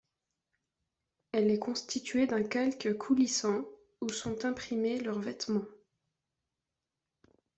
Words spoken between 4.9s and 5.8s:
leurs vêtements.